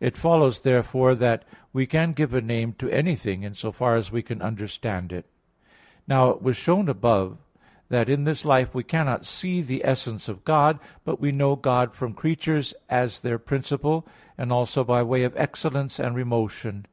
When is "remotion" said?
16.16-16.86